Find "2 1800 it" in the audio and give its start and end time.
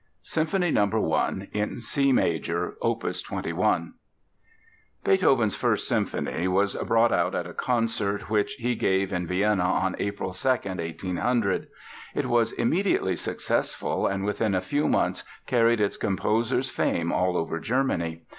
10.33-12.25